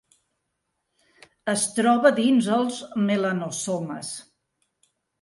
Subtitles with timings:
[1.53, 4.15] Es troba dins els melanosomes.